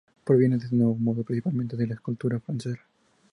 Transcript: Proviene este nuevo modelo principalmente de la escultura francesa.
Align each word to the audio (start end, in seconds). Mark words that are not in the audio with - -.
Proviene 0.23 0.55
este 0.55 0.75
nuevo 0.75 0.95
modelo 0.95 1.23
principalmente 1.23 1.77
de 1.77 1.85
la 1.85 1.93
escultura 1.93 2.39
francesa. 2.39 2.81